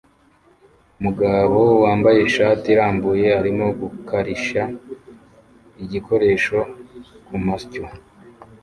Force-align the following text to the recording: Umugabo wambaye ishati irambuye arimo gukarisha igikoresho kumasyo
Umugabo 0.99 1.59
wambaye 1.83 2.19
ishati 2.29 2.65
irambuye 2.73 3.27
arimo 3.39 3.67
gukarisha 3.81 4.61
igikoresho 5.83 6.59
kumasyo 7.25 7.83